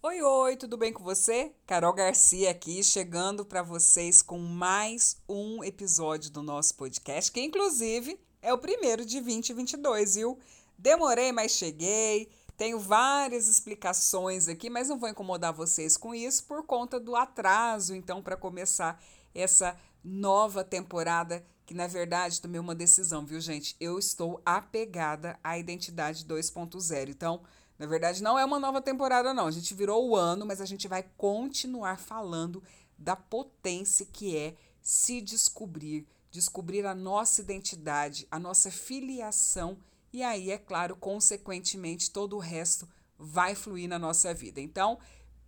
[0.00, 1.52] Oi, oi, tudo bem com você?
[1.66, 8.16] Carol Garcia aqui, chegando para vocês com mais um episódio do nosso podcast, que inclusive
[8.40, 10.38] é o primeiro de 2022, viu?
[10.78, 12.30] Demorei, mas cheguei.
[12.56, 17.92] Tenho várias explicações aqui, mas não vou incomodar vocês com isso por conta do atraso,
[17.92, 19.02] então, para começar
[19.34, 23.74] essa nova temporada, que na verdade tomei uma decisão, viu, gente?
[23.80, 27.08] Eu estou apegada à identidade 2.0.
[27.08, 27.42] Então,
[27.78, 29.46] na verdade, não é uma nova temporada, não.
[29.46, 32.62] A gente virou o ano, mas a gente vai continuar falando
[32.98, 39.78] da potência que é se descobrir, descobrir a nossa identidade, a nossa filiação,
[40.12, 42.88] e aí, é claro, consequentemente, todo o resto
[43.18, 44.58] vai fluir na nossa vida.
[44.58, 44.98] Então,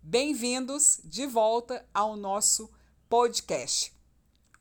[0.01, 2.69] bem-vindos de volta ao nosso
[3.09, 3.91] podcast.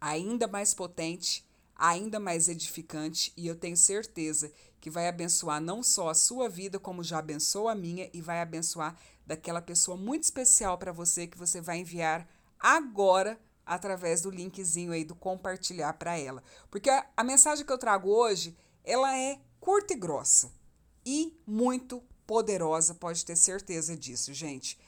[0.01, 1.47] Ainda mais potente,
[1.77, 6.79] ainda mais edificante, e eu tenho certeza que vai abençoar não só a sua vida,
[6.79, 11.39] como já abençoa a minha e vai abençoar daquela pessoa muito especial para você que
[11.39, 12.27] você vai enviar
[12.59, 16.43] agora através do linkzinho aí do compartilhar para ela.
[16.71, 20.51] Porque a, a mensagem que eu trago hoje, ela é curta e grossa
[21.05, 24.79] e muito poderosa, pode ter certeza disso, gente.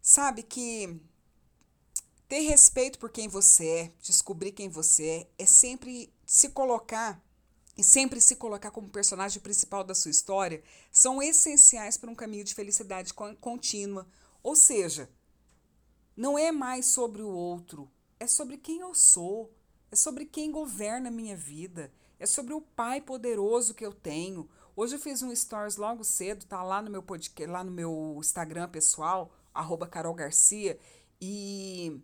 [0.00, 1.00] Sabe que
[2.28, 7.22] ter respeito por quem você é, descobrir quem você é, é sempre se colocar
[7.76, 12.44] e sempre se colocar como personagem principal da sua história são essenciais para um caminho
[12.44, 14.06] de felicidade contínua.
[14.42, 15.08] Ou seja,
[16.16, 19.50] não é mais sobre o outro, é sobre quem eu sou,
[19.90, 24.48] é sobre quem governa a minha vida, é sobre o Pai poderoso que eu tenho.
[24.76, 28.16] Hoje eu fiz um stories logo cedo, tá lá no meu podcast, lá no meu
[28.18, 30.78] Instagram pessoal, arroba Carol Garcia,
[31.20, 32.00] e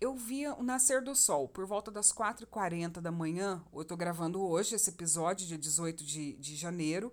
[0.00, 3.64] eu via o nascer do sol por volta das 4h40 da manhã.
[3.72, 7.12] Eu tô gravando hoje esse episódio, dia 18 de, de janeiro.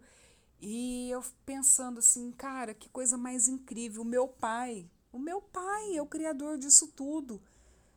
[0.60, 4.02] E eu pensando assim, cara, que coisa mais incrível.
[4.02, 7.42] O meu pai, o meu pai é o criador disso tudo.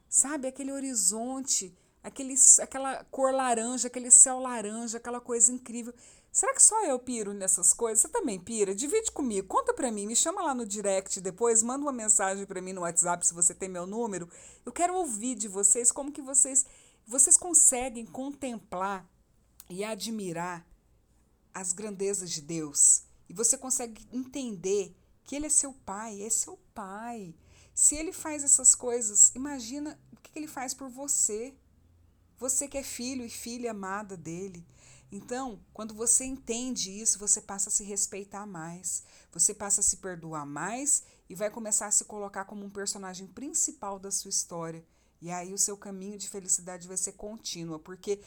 [0.09, 5.93] Sabe, aquele horizonte, aquele, aquela cor laranja, aquele céu laranja, aquela coisa incrível.
[6.37, 8.03] Será que só eu piro nessas coisas?
[8.03, 8.75] Você também pira?
[8.75, 12.61] Divide comigo, conta pra mim, me chama lá no direct depois, manda uma mensagem para
[12.61, 14.29] mim no WhatsApp se você tem meu número.
[14.63, 16.67] Eu quero ouvir de vocês como que vocês
[17.07, 19.09] vocês conseguem contemplar
[19.71, 20.69] e admirar
[21.55, 23.05] as grandezas de Deus.
[23.31, 27.35] E você consegue entender que ele é seu pai, é seu pai.
[27.75, 31.55] Se ele faz essas coisas, imagina o que ele faz por você.
[32.37, 34.67] Você que é filho e filha amada dele.
[35.11, 39.99] Então, quando você entende isso, você passa a se respeitar mais, você passa a se
[39.99, 44.85] perdoar mais e vai começar a se colocar como um personagem principal da sua história.
[45.21, 48.21] E aí o seu caminho de felicidade vai ser contínuo, porque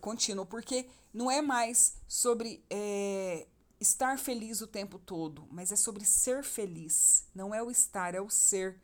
[0.00, 3.46] contínuo, porque não é mais sobre é,
[3.78, 7.26] estar feliz o tempo todo, mas é sobre ser feliz.
[7.34, 8.80] Não é o estar, é o ser.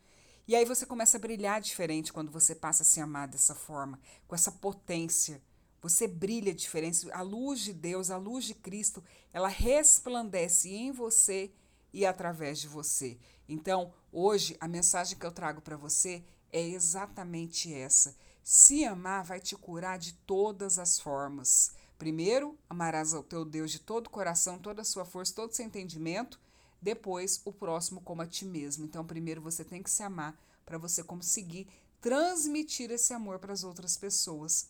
[0.46, 4.00] E aí você começa a brilhar diferente quando você passa a se amar dessa forma,
[4.28, 5.42] com essa potência
[5.80, 7.10] você brilha diferente.
[7.12, 9.02] A luz de Deus, a luz de Cristo,
[9.32, 11.50] ela resplandece em você
[11.92, 13.18] e através de você.
[13.48, 18.14] Então, hoje, a mensagem que eu trago para você é exatamente essa.
[18.42, 21.72] Se amar vai te curar de todas as formas.
[21.98, 25.54] Primeiro, amarás ao teu Deus de todo o coração, toda a sua força, todo o
[25.54, 26.40] seu entendimento.
[26.80, 28.84] Depois, o próximo como a ti mesmo.
[28.84, 31.66] Então, primeiro você tem que se amar para você conseguir
[32.00, 34.69] transmitir esse amor para as outras pessoas.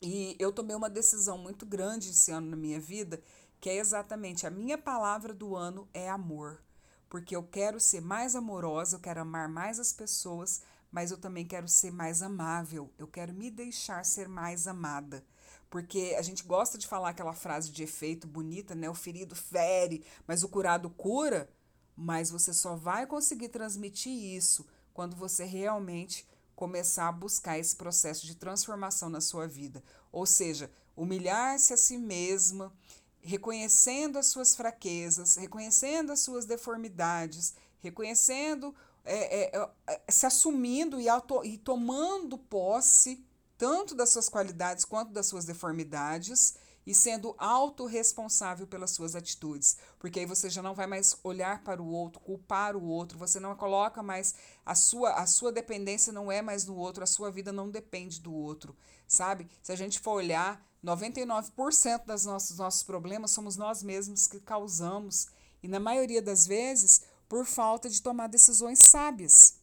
[0.00, 3.20] E eu tomei uma decisão muito grande esse ano na minha vida,
[3.60, 6.62] que é exatamente a minha palavra do ano é amor.
[7.08, 11.44] Porque eu quero ser mais amorosa, eu quero amar mais as pessoas, mas eu também
[11.44, 15.24] quero ser mais amável, eu quero me deixar ser mais amada.
[15.70, 18.88] Porque a gente gosta de falar aquela frase de efeito bonita, né?
[18.88, 21.50] O ferido fere, mas o curado cura.
[21.94, 26.26] Mas você só vai conseguir transmitir isso quando você realmente
[26.58, 29.80] começar a buscar esse processo de transformação na sua vida.
[30.10, 32.72] Ou seja, humilhar-se a si mesma,
[33.20, 38.74] reconhecendo as suas fraquezas, reconhecendo as suas deformidades, reconhecendo,
[39.04, 43.24] é, é, é, se assumindo e, auto, e tomando posse
[43.56, 46.56] tanto das suas qualidades quanto das suas deformidades
[46.88, 51.82] e sendo autorresponsável pelas suas atitudes, porque aí você já não vai mais olhar para
[51.82, 56.32] o outro, culpar o outro, você não coloca mais a sua a sua dependência não
[56.32, 58.74] é mais no outro, a sua vida não depende do outro,
[59.06, 59.46] sabe?
[59.62, 65.26] Se a gente for olhar, 99% dos nossos nossos problemas somos nós mesmos que causamos
[65.62, 69.56] e na maioria das vezes por falta de tomar decisões sábias.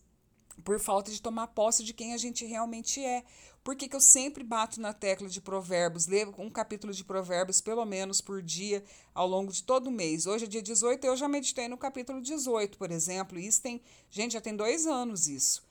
[0.64, 3.24] Por falta de tomar posse de quem a gente realmente é.
[3.64, 6.06] Por que, que eu sempre bato na tecla de provérbios?
[6.06, 10.28] Levo um capítulo de provérbios, pelo menos, por dia, ao longo de todo o mês.
[10.28, 13.40] Hoje é dia 18, eu já meditei no capítulo 18, por exemplo.
[13.40, 13.82] Isso tem.
[14.10, 15.64] Gente, já tem dois anos isso.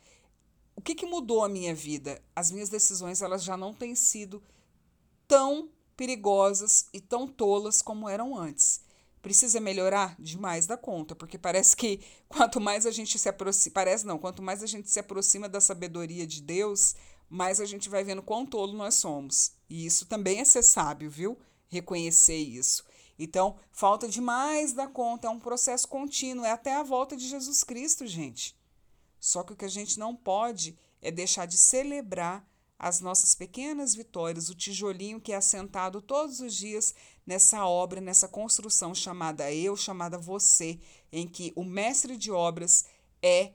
[0.77, 2.21] O que, que mudou a minha vida?
[2.35, 4.43] As minhas decisões elas já não têm sido
[5.29, 8.84] tão perigosas e tão tolas como eram antes.
[9.25, 11.99] Precisa melhorar demais da conta, porque parece que
[12.29, 15.63] quanto mais a gente se aproxima, parece não, quanto mais a gente se aproxima da
[15.63, 16.95] sabedoria de Deus,
[17.27, 19.53] mais a gente vai vendo quão tolo nós somos.
[19.67, 21.39] E isso também é ser sábio, viu?
[21.69, 22.85] Reconhecer isso.
[23.19, 27.65] Então, falta demais da conta, é um processo contínuo, é até a volta de Jesus
[27.65, 28.55] Cristo, gente.
[29.19, 32.47] Só que o que a gente não pode é deixar de celebrar
[32.79, 36.95] as nossas pequenas vitórias, o tijolinho que é assentado todos os dias
[37.27, 40.79] nessa obra, nessa construção chamada eu, chamada você,
[41.11, 42.85] em que o mestre de obras
[43.23, 43.53] é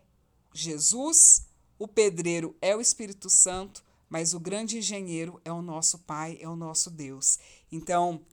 [0.53, 6.37] Jesus, o pedreiro é o Espírito Santo, mas o grande engenheiro é o nosso Pai,
[6.41, 7.37] é o nosso Deus.
[7.71, 8.25] Então,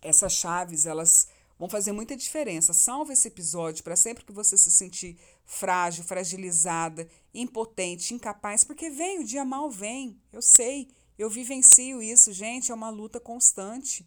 [0.00, 1.28] essas chaves, elas
[1.58, 2.72] vão fazer muita diferença.
[2.72, 9.20] Salve esse episódio para sempre que você se sentir frágil, fragilizada, impotente, incapaz, porque vem,
[9.20, 10.88] o dia mal vem, eu sei,
[11.18, 14.06] eu vivencio isso, gente, é uma luta constante.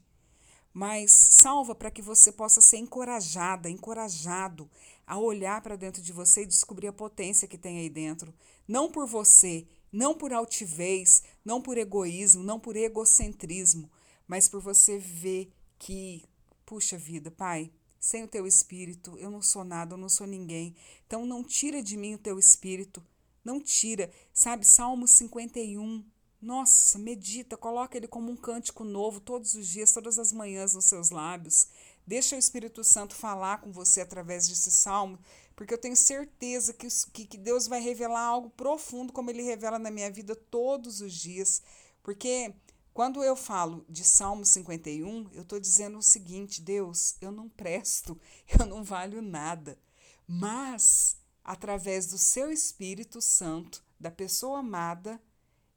[0.73, 4.69] Mas salva para que você possa ser encorajada, encorajado
[5.05, 8.33] a olhar para dentro de você e descobrir a potência que tem aí dentro.
[8.67, 13.89] Não por você, não por altivez, não por egoísmo, não por egocentrismo,
[14.27, 16.23] mas por você ver que,
[16.65, 20.75] puxa vida, Pai, sem o teu espírito, eu não sou nada, eu não sou ninguém.
[21.05, 23.03] Então não tira de mim o teu espírito.
[23.43, 24.11] Não tira.
[24.31, 26.03] Sabe, Salmo 51.
[26.41, 30.85] Nossa, medita, coloca ele como um cântico novo todos os dias, todas as manhãs nos
[30.85, 31.67] seus lábios.
[32.07, 35.19] Deixa o Espírito Santo falar com você através desse salmo,
[35.53, 36.87] porque eu tenho certeza que,
[37.25, 41.61] que Deus vai revelar algo profundo, como ele revela na minha vida todos os dias.
[42.01, 42.55] Porque
[42.93, 48.19] quando eu falo de Salmo 51, eu estou dizendo o seguinte: Deus, eu não presto,
[48.59, 49.77] eu não valho nada,
[50.25, 55.21] mas através do seu Espírito Santo, da pessoa amada,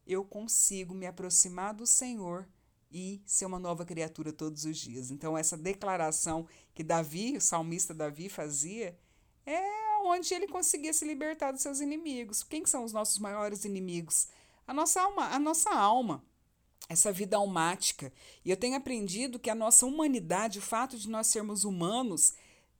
[0.07, 2.49] eu consigo me aproximar do Senhor
[2.91, 5.11] e ser uma nova criatura todos os dias.
[5.11, 8.99] Então, essa declaração que Davi, o salmista Davi, fazia,
[9.47, 9.63] é
[10.05, 12.43] onde ele conseguia se libertar dos seus inimigos.
[12.43, 14.29] Quem são os nossos maiores inimigos?
[14.67, 16.23] A nossa alma, a nossa alma
[16.89, 18.13] essa vida almática.
[18.45, 22.35] E eu tenho aprendido que a nossa humanidade, o fato de nós sermos humanos,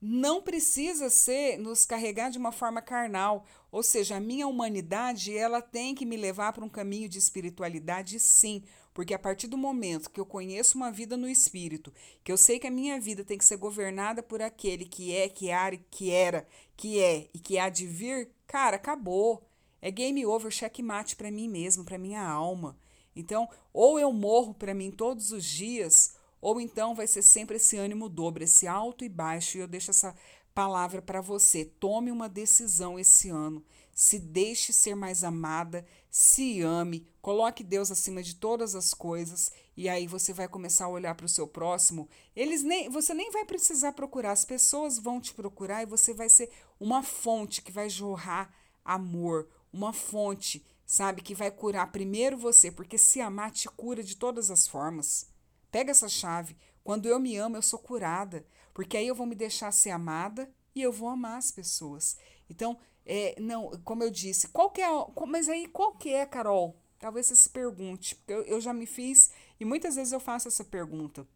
[0.05, 5.61] não precisa ser nos carregar de uma forma carnal, ou seja, a minha humanidade, ela
[5.61, 8.63] tem que me levar para um caminho de espiritualidade, sim,
[8.93, 12.59] porque a partir do momento que eu conheço uma vida no espírito, que eu sei
[12.59, 16.11] que a minha vida tem que ser governada por aquele que é, que era, que
[16.11, 16.45] era,
[16.75, 19.47] que é e que há de vir, cara, acabou.
[19.81, 22.77] É game over, checkmate para mim mesmo, para minha alma.
[23.15, 26.13] Então, ou eu morro para mim todos os dias,
[26.43, 29.57] ou então vai ser sempre esse ânimo dobro, esse alto e baixo.
[29.57, 30.13] E eu deixo essa
[30.53, 31.63] palavra para você.
[31.63, 33.63] Tome uma decisão esse ano.
[33.93, 39.87] Se deixe ser mais amada, se ame, coloque Deus acima de todas as coisas e
[39.87, 42.09] aí você vai começar a olhar para o seu próximo.
[42.35, 46.27] Eles nem, você nem vai precisar procurar, as pessoas vão te procurar e você vai
[46.27, 48.53] ser uma fonte que vai jorrar
[48.83, 51.21] amor, uma fonte sabe?
[51.21, 55.32] Que vai curar primeiro você, porque se amar te cura de todas as formas.
[55.73, 56.55] Pega essa chave.
[56.83, 60.47] Quando eu me amo, eu sou curada, porque aí eu vou me deixar ser amada
[60.75, 62.15] e eu vou amar as pessoas.
[62.47, 64.87] Então, é, não, como eu disse, qual que é,
[65.27, 66.79] mas aí qual que é, Carol?
[66.99, 70.47] Talvez você se pergunte, porque eu, eu já me fiz e muitas vezes eu faço
[70.47, 71.27] essa pergunta.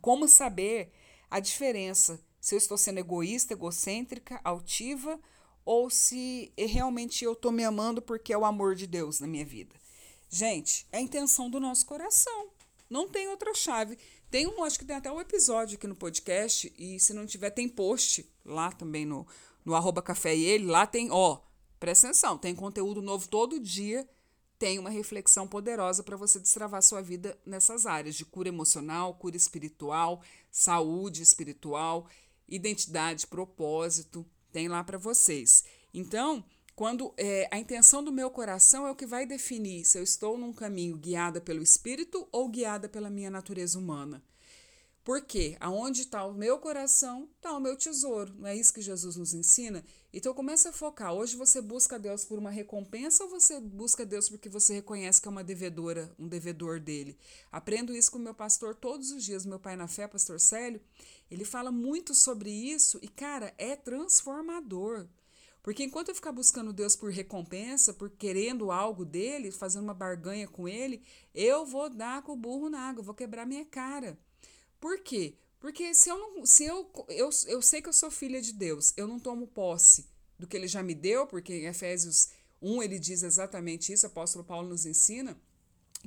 [0.00, 0.90] Como saber
[1.30, 5.20] a diferença se eu estou sendo egoísta, egocêntrica, altiva
[5.66, 9.44] ou se realmente eu estou me amando porque é o amor de Deus na minha
[9.44, 9.76] vida.
[10.30, 12.55] Gente, é a intenção do nosso coração.
[12.88, 13.98] Não tem outra chave.
[14.30, 17.50] Tem um, acho que tem até um episódio aqui no podcast, e se não tiver,
[17.50, 19.26] tem post lá também no,
[19.64, 20.66] no arroba café e ele.
[20.66, 21.40] Lá tem, ó,
[21.78, 24.08] presta atenção, tem conteúdo novo todo dia,
[24.58, 29.36] tem uma reflexão poderosa para você destravar sua vida nessas áreas de cura emocional, cura
[29.36, 32.08] espiritual, saúde espiritual,
[32.48, 34.26] identidade, propósito
[34.56, 35.64] tem lá para vocês.
[35.92, 36.42] Então,
[36.76, 40.36] quando é, a intenção do meu coração é o que vai definir se eu estou
[40.36, 44.22] num caminho guiada pelo Espírito ou guiada pela minha natureza humana.
[45.02, 48.34] Porque aonde está o meu coração, está o meu tesouro.
[48.38, 49.82] Não é isso que Jesus nos ensina?
[50.12, 51.14] Então começa a focar.
[51.14, 55.28] Hoje você busca Deus por uma recompensa ou você busca Deus porque você reconhece que
[55.28, 57.16] é uma devedora, um devedor dele?
[57.50, 60.82] Aprendo isso com o meu pastor todos os dias, meu pai na fé, pastor Célio.
[61.30, 65.06] Ele fala muito sobre isso e, cara, é transformador.
[65.66, 70.46] Porque enquanto eu ficar buscando Deus por recompensa, por querendo algo dele, fazendo uma barganha
[70.46, 71.02] com ele,
[71.34, 74.16] eu vou dar com o burro na água, vou quebrar minha cara.
[74.78, 75.36] Por quê?
[75.58, 78.92] Porque se eu não, se eu, eu, eu sei que eu sou filha de Deus,
[78.96, 80.08] eu não tomo posse
[80.38, 82.28] do que ele já me deu, porque em Efésios
[82.62, 85.36] 1 ele diz exatamente isso, o apóstolo Paulo nos ensina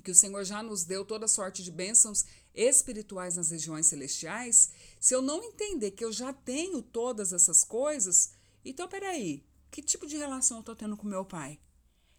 [0.02, 2.24] que o Senhor já nos deu toda sorte de bênçãos
[2.56, 4.72] espirituais nas regiões celestiais.
[5.02, 8.32] Se eu não entender que eu já tenho todas essas coisas,
[8.64, 11.60] então peraí, que tipo de relação eu estou tendo com meu pai?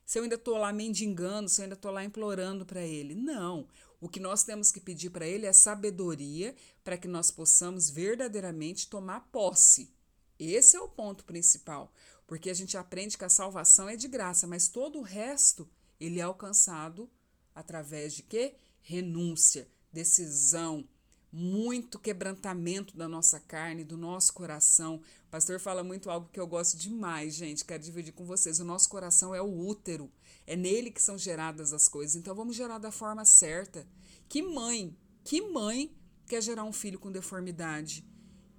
[0.05, 3.15] Se eu ainda estou lá mendigando, se eu ainda estou lá implorando para ele.
[3.15, 3.69] Não.
[4.01, 8.89] O que nós temos que pedir para ele é sabedoria para que nós possamos verdadeiramente
[8.89, 9.95] tomar posse.
[10.39, 11.93] Esse é o ponto principal.
[12.27, 15.69] Porque a gente aprende que a salvação é de graça, mas todo o resto
[16.01, 17.11] ele é alcançado
[17.55, 18.55] através de quê?
[18.81, 20.89] Renúncia, decisão,
[21.33, 24.97] muito quebrantamento da nossa carne, do nosso coração.
[25.27, 28.61] O pastor fala muito algo que eu gosto demais, gente, quero dividir com vocês.
[28.61, 30.11] O nosso coração é o útero,
[30.47, 32.17] é nele que são geradas as coisas.
[32.17, 33.87] Então vamos gerar da forma certa.
[34.29, 35.95] Que mãe, que mãe
[36.27, 38.05] quer gerar um filho com deformidade?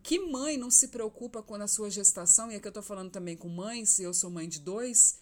[0.04, 2.52] Que mãe não se preocupa com a sua gestação?
[2.52, 5.21] E aqui eu tô falando também com mães, eu sou mãe de dois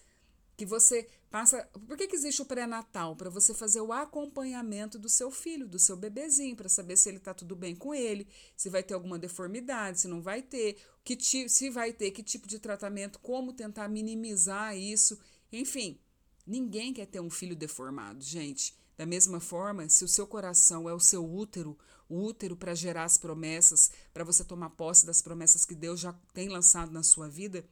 [0.60, 1.66] que você passa.
[1.88, 3.16] Por que, que existe o pré-natal?
[3.16, 7.16] Para você fazer o acompanhamento do seu filho, do seu bebezinho, para saber se ele
[7.16, 11.18] está tudo bem com ele, se vai ter alguma deformidade, se não vai ter, que
[11.48, 15.18] se vai ter, que tipo de tratamento, como tentar minimizar isso.
[15.50, 15.98] Enfim,
[16.46, 18.76] ninguém quer ter um filho deformado, gente.
[18.98, 21.74] Da mesma forma, se o seu coração é o seu útero,
[22.06, 26.12] o útero para gerar as promessas, para você tomar posse das promessas que Deus já
[26.34, 27.64] tem lançado na sua vida,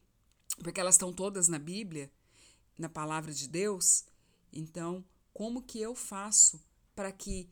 [0.62, 2.11] porque elas estão todas na Bíblia,
[2.79, 4.05] na palavra de Deus,
[4.53, 5.05] então
[5.35, 6.63] como que eu faço
[6.95, 7.51] para que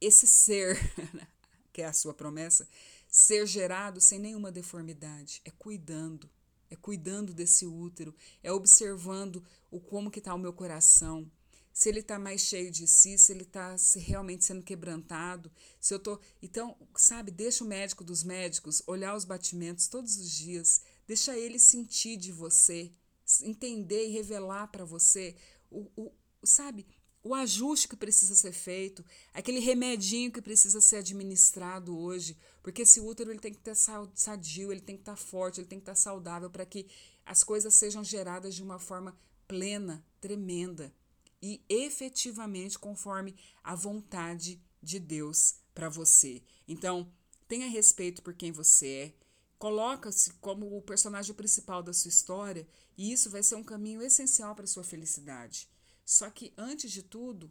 [0.00, 0.78] esse ser,
[1.72, 2.66] que é a sua promessa,
[3.08, 5.40] ser gerado sem nenhuma deformidade?
[5.44, 6.30] É cuidando,
[6.70, 11.30] é cuidando desse útero, é observando o como que está o meu coração,
[11.72, 15.50] se ele está mais cheio de si, se ele está realmente sendo quebrantado,
[15.80, 20.30] se eu tô, então, sabe, deixa o médico dos médicos olhar os batimentos todos os
[20.30, 22.92] dias, deixa ele sentir de você,
[23.40, 25.36] entender e revelar para você
[25.70, 26.12] o, o,
[26.44, 26.86] sabe,
[27.22, 33.00] o ajuste que precisa ser feito, aquele remedinho que precisa ser administrado hoje, porque esse
[33.00, 35.94] útero ele tem que estar sadio, ele tem que estar forte, ele tem que estar
[35.94, 36.88] saudável para que
[37.24, 40.92] as coisas sejam geradas de uma forma plena, tremenda
[41.40, 46.42] e efetivamente conforme a vontade de Deus para você.
[46.66, 47.12] Então,
[47.46, 49.14] tenha respeito por quem você é,
[49.62, 52.66] Coloca-se como o personagem principal da sua história
[52.98, 55.68] e isso vai ser um caminho essencial para a sua felicidade.
[56.04, 57.48] Só que, antes de tudo,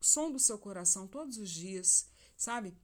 [0.00, 2.74] som do seu coração todos os dias, sabe?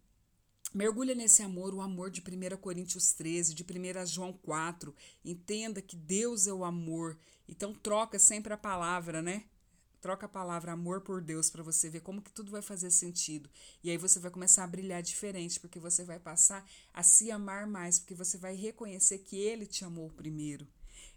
[0.73, 4.95] Mergulha nesse amor, o amor de 1 Coríntios 13, de 1 João 4.
[5.25, 7.19] Entenda que Deus é o amor.
[7.49, 9.47] Então troca sempre a palavra, né?
[10.01, 13.51] Troca a palavra amor por Deus para você ver como que tudo vai fazer sentido.
[13.83, 16.65] E aí você vai começar a brilhar diferente, porque você vai passar
[16.95, 20.67] a se amar mais, porque você vai reconhecer que ele te amou primeiro.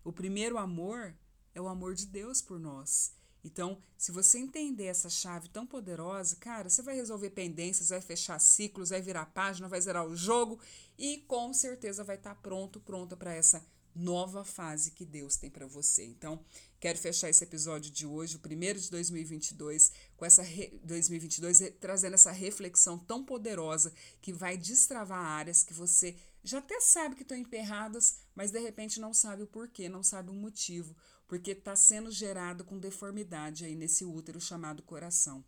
[0.04, 1.14] O primeiro amor
[1.54, 3.14] é o amor de Deus por nós.
[3.44, 8.40] Então, se você entender essa chave tão poderosa, cara, você vai resolver pendências, vai fechar
[8.40, 10.60] ciclos, vai virar página, vai zerar o jogo
[10.98, 13.64] e com certeza vai estar tá pronto, pronta para essa
[13.96, 16.06] nova fase que Deus tem para você.
[16.06, 16.44] Então,
[16.80, 20.44] quero fechar esse episódio de hoje, o primeiro de 2022, com essa
[20.84, 27.16] 2022 trazendo essa reflexão tão poderosa que vai destravar áreas que você já até sabe
[27.16, 30.96] que estão emperradas, mas de repente não sabe o porquê, não sabe o motivo,
[31.28, 35.44] porque está sendo gerado com deformidade aí nesse útero chamado coração.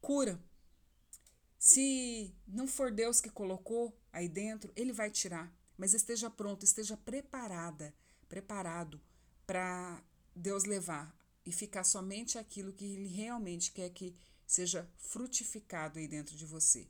[0.00, 0.42] Cura.
[1.58, 6.94] Se não for Deus que colocou aí dentro, ele vai tirar mas esteja pronto, esteja
[6.94, 7.94] preparada,
[8.28, 9.00] preparado
[9.46, 10.04] para
[10.36, 11.10] Deus levar
[11.46, 14.14] e ficar somente aquilo que Ele realmente quer que
[14.46, 16.86] seja frutificado aí dentro de você.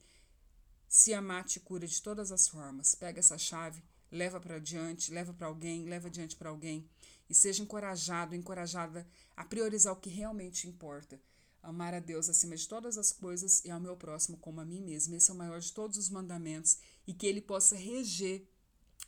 [0.88, 2.96] Se amar te cura de todas as formas.
[2.96, 3.80] Pega essa chave,
[4.10, 6.90] leva para diante, leva para alguém, leva adiante para alguém
[7.28, 9.06] e seja encorajado, encorajada
[9.36, 11.20] a priorizar o que realmente importa.
[11.62, 14.80] Amar a Deus acima de todas as coisas e ao meu próximo como a mim
[14.80, 15.14] mesmo.
[15.14, 18.49] Esse é o maior de todos os mandamentos e que ele possa reger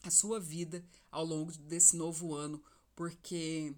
[0.09, 2.63] a sua vida ao longo desse novo ano,
[2.95, 3.75] porque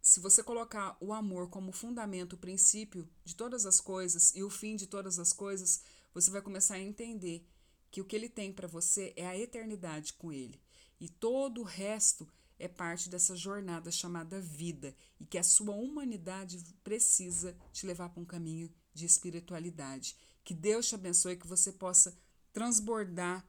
[0.00, 4.50] se você colocar o amor como fundamento, o princípio de todas as coisas e o
[4.50, 5.82] fim de todas as coisas,
[6.12, 7.46] você vai começar a entender
[7.90, 10.60] que o que ele tem para você é a eternidade com ele.
[10.98, 12.26] E todo o resto
[12.58, 18.22] é parte dessa jornada chamada vida e que a sua humanidade precisa te levar para
[18.22, 20.16] um caminho de espiritualidade.
[20.44, 22.16] Que Deus te abençoe, que você possa
[22.52, 23.44] transbordar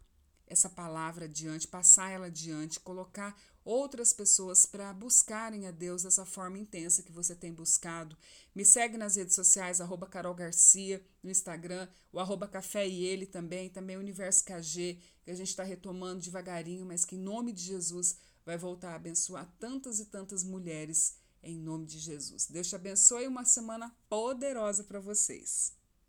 [0.54, 6.58] essa palavra adiante, passar ela adiante, colocar outras pessoas para buscarem a Deus dessa forma
[6.58, 8.18] intensa que você tem buscado.
[8.54, 13.26] Me segue nas redes sociais, arroba Carol Garcia, no Instagram, o arroba Café e Ele
[13.26, 17.64] também, também Universo KG, que a gente está retomando devagarinho, mas que em nome de
[17.64, 22.48] Jesus vai voltar a abençoar tantas e tantas mulheres em nome de Jesus.
[22.48, 25.74] Deus te abençoe uma semana poderosa para vocês.